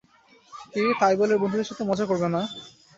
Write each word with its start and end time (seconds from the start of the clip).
কি, 0.71 0.81
তাই 0.99 1.15
বলে 1.19 1.33
ওর 1.33 1.41
বন্ধুদের 1.41 1.69
সাথে 1.69 1.83
মজা 1.89 2.05
করবে 2.07 2.27
না? 2.29 2.41